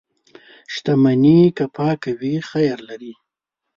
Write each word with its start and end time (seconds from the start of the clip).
•شتمني 0.73 1.39
که 1.57 1.65
پاکه 1.75 2.11
وي، 2.19 2.35
خیر 2.49 2.77
لري. 2.89 3.13